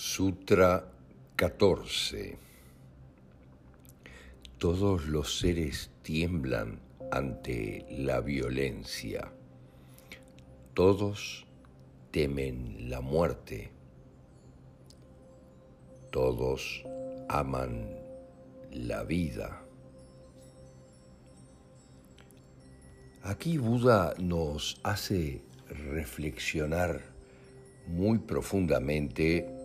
[0.00, 0.92] Sutra
[1.34, 2.38] 14
[4.56, 6.78] Todos los seres tiemblan
[7.10, 9.32] ante la violencia.
[10.72, 11.48] Todos
[12.12, 13.72] temen la muerte.
[16.12, 16.84] Todos
[17.28, 17.90] aman
[18.70, 19.64] la vida.
[23.24, 27.02] Aquí Buda nos hace reflexionar
[27.88, 29.57] muy profundamente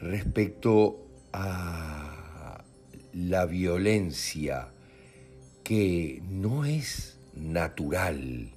[0.00, 2.64] respecto a
[3.12, 4.68] la violencia
[5.64, 8.52] que no es natural.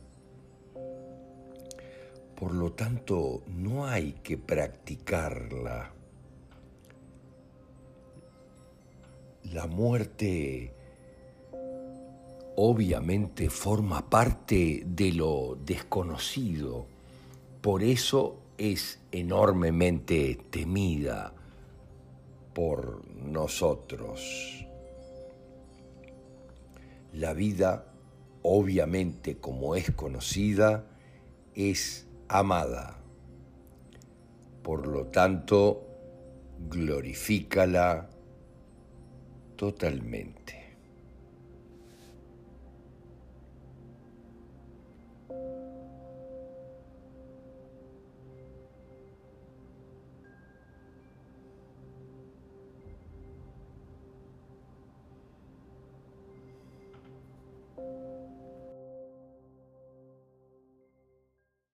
[2.36, 5.92] Por lo tanto, no hay que practicarla.
[9.52, 10.74] La muerte
[12.56, 16.86] obviamente forma parte de lo desconocido,
[17.62, 21.34] por eso es enormemente temida
[22.54, 24.68] por nosotros.
[27.14, 27.86] La vida,
[28.42, 30.86] obviamente como es conocida,
[31.56, 33.00] es amada.
[34.62, 35.88] Por lo tanto,
[36.70, 38.10] glorifícala
[39.56, 40.59] totalmente.